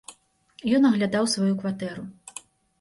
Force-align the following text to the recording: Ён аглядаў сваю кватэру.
Ён 0.77 0.87
аглядаў 0.89 1.29
сваю 1.35 1.53
кватэру. 1.61 2.11